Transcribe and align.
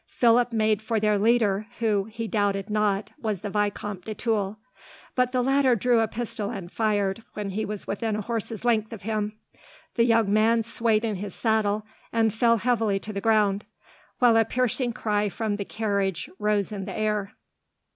Philip 0.07 0.51
made 0.51 0.81
for 0.81 0.99
their 0.99 1.19
leader, 1.19 1.67
who, 1.77 2.05
he 2.05 2.27
doubted 2.27 2.71
not, 2.71 3.11
was 3.21 3.41
the 3.41 3.51
Vicomte 3.51 4.03
de 4.03 4.15
Tulle, 4.15 4.57
but 5.13 5.31
the 5.31 5.43
latter 5.43 5.75
drew 5.75 5.99
a 5.99 6.07
pistol 6.07 6.49
and 6.49 6.71
fired, 6.71 7.21
when 7.35 7.51
he 7.51 7.65
was 7.65 7.85
within 7.85 8.15
a 8.15 8.21
horse's 8.21 8.65
length 8.65 8.91
of 8.93 9.03
him. 9.03 9.33
The 9.93 10.05
young 10.05 10.33
man 10.33 10.63
swayed 10.63 11.05
in 11.05 11.17
his 11.17 11.35
saddle, 11.35 11.85
and 12.11 12.33
fell 12.33 12.57
heavily 12.57 12.97
to 12.99 13.13
the 13.13 13.21
ground, 13.21 13.63
while 14.17 14.35
a 14.37 14.43
piercing 14.43 14.91
cry 14.91 15.29
from 15.29 15.57
the 15.57 15.65
carriage 15.65 16.27
rose 16.39 16.71
in 16.71 16.85
the 16.85 16.97
air. 16.97 17.33